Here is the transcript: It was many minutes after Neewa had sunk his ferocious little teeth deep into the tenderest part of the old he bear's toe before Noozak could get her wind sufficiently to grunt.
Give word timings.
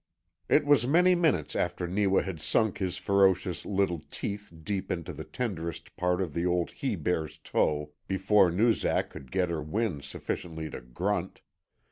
It 0.49 0.65
was 0.65 0.87
many 0.87 1.13
minutes 1.13 1.55
after 1.55 1.87
Neewa 1.87 2.21
had 2.23 2.41
sunk 2.41 2.79
his 2.79 2.97
ferocious 2.97 3.67
little 3.67 4.01
teeth 4.09 4.51
deep 4.63 4.89
into 4.89 5.13
the 5.13 5.23
tenderest 5.23 5.95
part 5.95 6.21
of 6.23 6.33
the 6.33 6.43
old 6.43 6.71
he 6.71 6.95
bear's 6.95 7.37
toe 7.37 7.91
before 8.07 8.49
Noozak 8.49 9.11
could 9.11 9.31
get 9.31 9.51
her 9.51 9.61
wind 9.61 10.03
sufficiently 10.03 10.71
to 10.71 10.81
grunt. 10.81 11.41